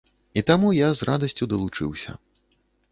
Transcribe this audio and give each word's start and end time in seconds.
І 0.41 0.43
таму 0.49 0.71
я 0.77 0.89
з 1.01 1.09
радасцю 1.11 1.51
далучыўся. 1.53 2.19